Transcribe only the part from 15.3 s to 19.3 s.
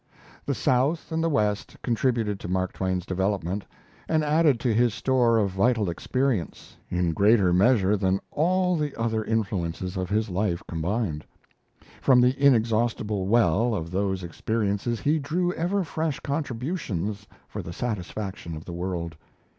ever fresh contributions for the satisfaction of the world.